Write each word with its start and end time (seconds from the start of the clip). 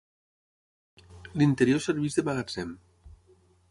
L'interior 1.43 1.85
serveix 1.89 2.19
de 2.21 2.27
magatzem. 2.31 2.77